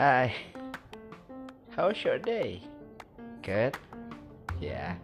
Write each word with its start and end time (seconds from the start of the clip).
Hai, 0.00 0.32
how's 1.76 2.00
your 2.08 2.16
day? 2.16 2.64
Good? 3.44 3.76
Ya, 4.56 4.96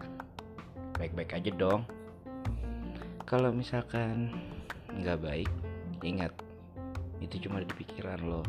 baik-baik 0.97 1.37
aja 1.37 1.53
dong. 1.53 1.85
Kalau 3.29 3.53
misalkan 3.53 4.33
nggak 4.89 5.21
baik, 5.21 5.53
ingat 6.01 6.33
itu 7.21 7.45
cuma 7.45 7.61
di 7.61 7.69
pikiran 7.77 8.25
lo. 8.25 8.41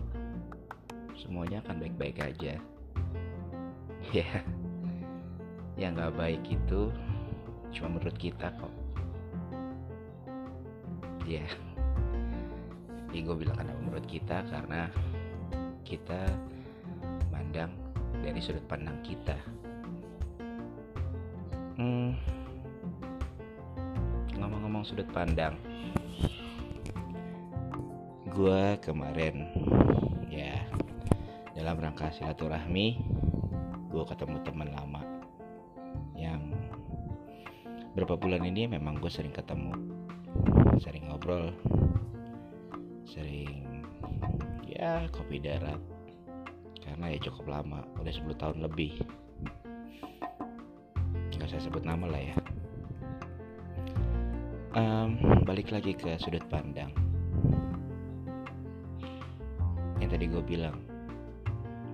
Semuanya 1.19 1.59
akan 1.67 1.83
baik-baik 1.83 2.23
aja. 2.23 2.55
Ya, 4.15 4.39
yang 5.75 5.99
nggak 5.99 6.15
baik 6.15 6.47
itu 6.47 6.95
cuma 7.75 7.99
menurut 7.99 8.15
kita 8.15 8.55
kok. 8.55 8.71
Ya, 11.27 11.43
jadi 13.11 13.19
gue 13.19 13.35
bilang 13.35 13.59
kenapa 13.59 13.81
menurut 13.83 14.07
kita 14.07 14.47
karena 14.47 14.87
kita 15.87 16.27
mandang 17.31 17.71
dari 18.19 18.43
sudut 18.43 18.67
pandang 18.67 18.99
kita. 19.07 19.39
Hmm, 21.79 22.11
ngomong-ngomong 24.35 24.83
sudut 24.83 25.07
pandang, 25.15 25.55
gue 28.35 28.63
kemarin 28.83 29.47
ya 30.27 30.59
dalam 31.55 31.79
rangka 31.79 32.11
silaturahmi, 32.11 32.99
gue 33.87 34.03
ketemu 34.11 34.43
teman 34.43 34.69
lama 34.75 35.01
yang 36.19 36.51
berapa 37.95 38.19
bulan 38.19 38.43
ini 38.43 38.67
memang 38.67 38.99
gue 38.99 39.07
sering 39.07 39.31
ketemu, 39.31 39.71
sering 40.83 41.07
ngobrol, 41.07 41.55
sering 43.07 43.66
ya 44.77 45.09
kopi 45.09 45.41
darat. 45.41 45.81
Karena 46.85 47.11
ya 47.11 47.19
cukup 47.19 47.49
lama 47.49 47.81
udah 47.97 48.13
10 48.13 48.37
tahun 48.37 48.57
lebih. 48.63 49.01
Nggak 51.33 51.49
saya 51.49 51.61
sebut 51.65 51.83
nama 51.83 52.05
lah 52.05 52.21
ya. 52.21 52.35
Um, 54.77 55.41
balik 55.49 55.73
lagi 55.73 55.97
ke 55.97 56.13
sudut 56.21 56.45
pandang. 56.53 56.93
Yang 59.97 60.09
tadi 60.13 60.25
gue 60.29 60.43
bilang 60.45 60.77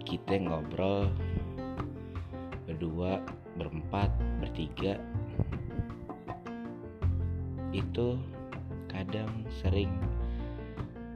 kita 0.04 0.36
ngobrol 0.36 1.08
berdua 2.68 3.24
berempat 3.56 4.12
bertiga 4.44 5.00
itu 7.74 8.20
kadang 8.92 9.48
sering 9.64 9.90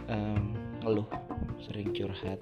um, 0.10 0.57
ngeluh 0.82 1.10
sering 1.66 1.90
curhat. 1.96 2.38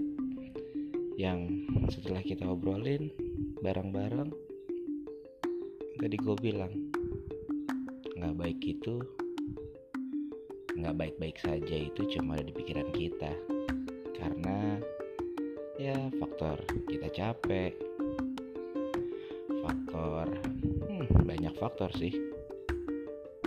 Yang 1.15 1.47
setelah 1.95 2.19
kita 2.19 2.43
obrolin 2.43 3.07
bareng-bareng 3.63 4.29
tadi 5.95 6.15
gue 6.19 6.35
bilang 6.43 6.73
nggak 8.19 8.35
baik 8.35 8.59
itu 8.61 8.99
nggak 10.75 10.95
baik-baik 10.99 11.37
saja 11.39 11.75
itu 11.87 12.01
cuma 12.11 12.35
ada 12.35 12.51
di 12.51 12.53
pikiran 12.53 12.91
kita. 12.91 13.31
Karena 14.19 14.75
ya 15.79 15.95
faktor 16.19 16.59
kita 16.91 17.07
capek. 17.15 17.71
Faktor 19.63 20.27
hmm, 20.91 21.23
banyak 21.23 21.55
faktor 21.55 21.89
sih. 21.95 22.11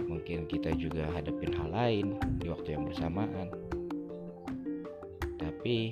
Mungkin 0.09 0.49
kita 0.49 0.73
juga 0.81 1.05
hadapin 1.13 1.53
hal 1.53 1.69
lain 1.69 2.07
di 2.41 2.49
waktu 2.49 2.75
yang 2.75 2.89
bersamaan 2.89 3.68
tapi 5.59 5.91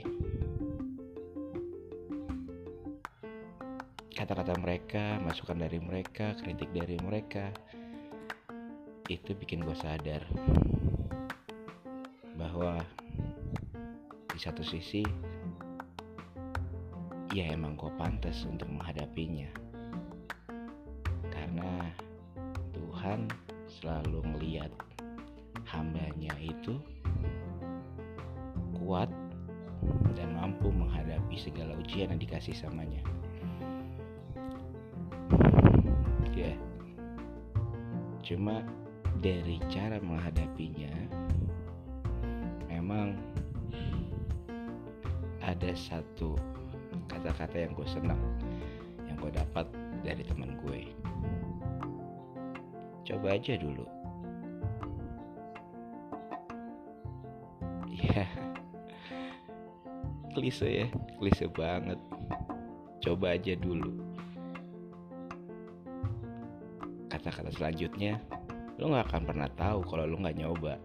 kata-kata 4.14 4.54
mereka, 4.62 5.18
masukan 5.26 5.58
dari 5.58 5.82
mereka, 5.82 6.38
kritik 6.38 6.70
dari 6.70 6.94
mereka 7.02 7.50
itu 9.10 9.34
bikin 9.34 9.66
gue 9.66 9.74
sadar 9.74 10.22
bahwa 12.38 12.78
di 14.30 14.38
satu 14.38 14.62
sisi 14.62 15.02
ya 17.34 17.50
emang 17.50 17.74
gue 17.74 17.90
pantas 17.98 18.46
untuk 18.46 18.70
menghadapinya. 18.70 19.50
Karena 21.26 21.90
Tuhan 22.70 23.26
selalu 23.82 24.30
melihat 24.30 24.70
hambanya 25.66 26.38
itu 26.38 26.78
kuat 28.78 29.10
dan 30.16 30.32
mampu 30.36 30.72
menghadapi 30.72 31.36
segala 31.36 31.76
ujian 31.76 32.12
yang 32.12 32.20
dikasih 32.20 32.56
samanya. 32.56 33.00
Ya, 36.36 36.52
cuma 38.20 38.60
dari 39.24 39.56
cara 39.72 39.96
menghadapinya, 40.04 40.92
memang 42.68 43.16
ada 45.40 45.72
satu 45.72 46.36
kata-kata 47.08 47.56
yang 47.56 47.72
gue 47.72 47.88
senang, 47.88 48.20
yang 49.08 49.16
gue 49.16 49.32
dapat 49.32 49.64
dari 50.04 50.20
teman 50.28 50.60
gue. 50.60 50.92
Coba 53.08 53.40
aja 53.40 53.56
dulu. 53.56 53.88
Ya, 57.96 58.28
klise 60.36 60.68
ya 60.68 60.86
klise 61.16 61.48
banget. 61.48 61.96
Coba 63.00 63.32
aja 63.32 63.56
dulu. 63.56 63.96
Kata-kata 67.08 67.48
selanjutnya 67.48 68.20
lo 68.76 68.92
nggak 68.92 69.08
akan 69.08 69.22
pernah 69.24 69.48
tahu 69.56 69.80
kalau 69.88 70.04
lo 70.04 70.20
nggak 70.20 70.36
nyoba. 70.36 70.76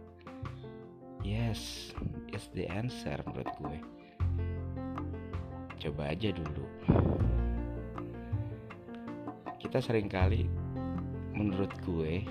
Yes 1.28 1.92
it's 2.32 2.48
the 2.56 2.64
answer 2.72 3.20
menurut 3.28 3.52
gue. 3.60 3.78
Coba 5.84 6.16
aja 6.16 6.32
dulu. 6.32 6.66
Kita 9.60 9.84
sering 9.84 10.08
kali 10.08 10.48
menurut 11.36 11.76
gue 11.84 12.24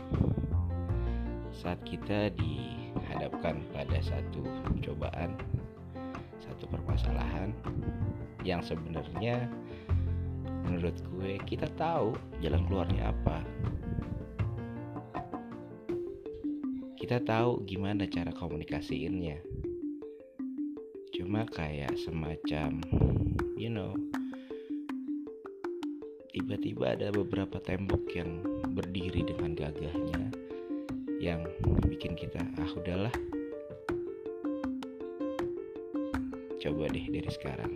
saat 1.52 1.76
kita 1.84 2.32
dihadapkan 2.32 3.60
pada 3.76 3.98
satu 4.00 4.40
cobaan 4.80 5.36
satu 6.40 6.64
permasalahan 6.68 7.52
yang 8.42 8.64
sebenarnya 8.64 9.48
menurut 10.66 10.96
gue 11.12 11.36
kita 11.44 11.68
tahu 11.76 12.16
jalan 12.40 12.64
keluarnya 12.68 13.12
apa. 13.12 13.38
Kita 17.00 17.20
tahu 17.24 17.64
gimana 17.66 18.06
cara 18.06 18.30
komunikasiinnya. 18.30 19.40
Cuma 21.16 21.44
kayak 21.48 21.96
semacam 22.00 22.80
you 23.60 23.68
know 23.68 23.92
tiba-tiba 26.32 26.96
ada 26.96 27.12
beberapa 27.12 27.60
tembok 27.60 28.08
yang 28.16 28.40
berdiri 28.72 29.26
dengan 29.28 29.52
gagahnya 29.52 30.32
yang 31.20 31.44
bikin 31.84 32.16
kita 32.16 32.40
ah 32.40 32.70
udahlah 32.72 33.12
coba 36.60 36.92
deh 36.92 37.08
dari 37.08 37.30
sekarang. 37.32 37.72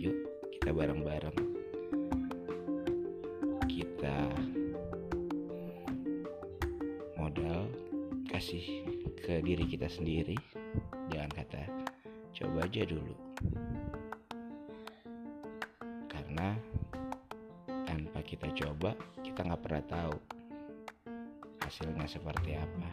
Yuk 0.00 0.16
kita 0.56 0.72
bareng-bareng. 0.72 1.36
Kita 3.68 4.16
modal 7.20 7.68
kasih 8.32 8.64
ke 9.20 9.44
diri 9.44 9.68
kita 9.68 9.92
sendiri. 9.92 10.40
Jangan 11.12 11.30
kata 11.36 11.62
coba 12.32 12.64
aja 12.64 12.82
dulu. 12.88 13.12
Karena 16.08 16.56
tanpa 17.84 18.24
kita 18.24 18.48
coba 18.56 18.96
kita 19.20 19.44
nggak 19.44 19.60
pernah 19.60 19.84
tahu 19.84 20.16
hasilnya 21.60 22.08
seperti 22.08 22.56
apa. 22.56 22.88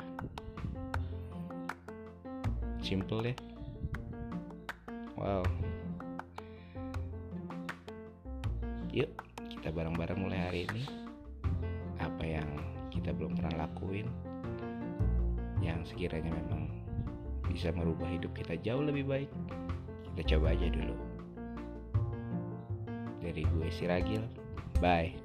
Simple 2.83 3.31
deh 3.31 3.54
Wow. 5.15 5.47
Yuk, 8.91 9.11
kita 9.51 9.71
bareng-bareng 9.71 10.19
mulai 10.19 10.39
hari 10.39 10.59
ini. 10.67 10.83
Apa 11.99 12.23
yang 12.23 12.47
kita 12.91 13.15
belum 13.15 13.35
pernah 13.39 13.67
lakuin 13.67 14.07
yang 15.63 15.81
sekiranya 15.87 16.31
memang 16.31 16.69
bisa 17.47 17.71
merubah 17.71 18.07
hidup 18.11 18.35
kita 18.35 18.59
jauh 18.61 18.83
lebih 18.83 19.07
baik. 19.07 19.31
Kita 20.11 20.35
coba 20.35 20.55
aja 20.55 20.67
dulu. 20.67 20.95
Dari 23.23 23.43
gue 23.43 23.67
Siragil. 23.71 24.23
Bye. 24.83 25.24